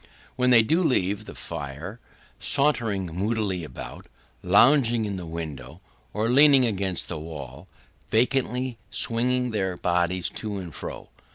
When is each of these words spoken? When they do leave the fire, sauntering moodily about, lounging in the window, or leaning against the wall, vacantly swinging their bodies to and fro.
When 0.35 0.49
they 0.49 0.63
do 0.63 0.81
leave 0.83 1.25
the 1.25 1.35
fire, 1.35 1.99
sauntering 2.39 3.05
moodily 3.05 3.63
about, 3.63 4.07
lounging 4.41 5.05
in 5.05 5.15
the 5.15 5.27
window, 5.27 5.79
or 6.11 6.27
leaning 6.31 6.65
against 6.65 7.07
the 7.07 7.19
wall, 7.19 7.67
vacantly 8.09 8.79
swinging 8.89 9.51
their 9.51 9.77
bodies 9.77 10.27
to 10.29 10.57
and 10.57 10.73
fro. 10.73 11.09